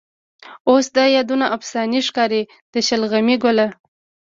اوس 0.69 0.85
د 0.95 0.97
یادونه 1.15 1.45
افسانې 1.55 1.99
ښکاري. 2.07 2.41
د 2.73 2.75
شلغمې 2.87 3.35
ګله 3.43 3.67